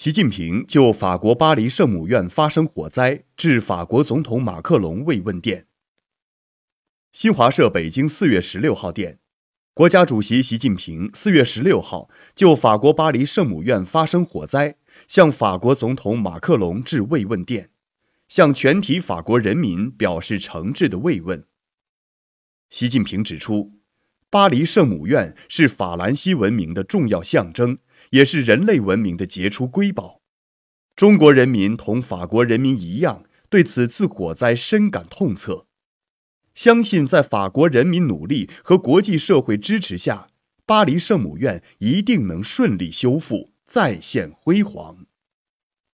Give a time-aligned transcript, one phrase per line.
[0.00, 5.66] 习近平就法国巴黎圣母院发生火灾致法国总统马克龙慰问电。
[7.12, 9.18] 新华社北京四月十六号电，
[9.74, 14.76] 国家主席习近平四月十六号就法国巴黎圣母院发生火灾
[15.06, 17.68] 向法国总统马克龙致慰问电，
[18.26, 21.44] 向全体法国人民表示诚挚的慰问。
[22.70, 23.74] 习近平指出，
[24.30, 27.76] 巴黎圣母院是法兰西文明的重要象征。
[28.10, 30.20] 也是人类文明的杰出瑰宝。
[30.94, 35.66] 中国人民同法国人民一样，对此次火灾深感痛彻。
[36.54, 40.28] 相信在法国人民努力和国际社会支持下，
[40.66, 45.06] 巴黎圣母院一定能顺利修复，再现辉煌。